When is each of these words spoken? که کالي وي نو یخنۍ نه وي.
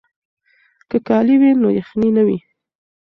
که 0.89 0.97
کالي 1.07 1.35
وي 1.41 1.51
نو 1.61 1.67
یخنۍ 1.79 2.09
نه 2.17 2.23
وي. 2.27 2.37